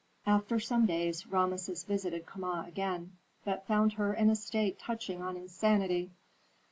After 0.25 0.59
some 0.59 0.87
days 0.87 1.27
Rameses 1.27 1.83
visited 1.83 2.25
Kama 2.25 2.65
again, 2.67 3.17
but 3.45 3.67
found 3.67 3.93
her 3.93 4.15
in 4.15 4.31
a 4.31 4.35
state 4.35 4.79
touching 4.79 5.21
on 5.21 5.37
insanity. 5.37 6.09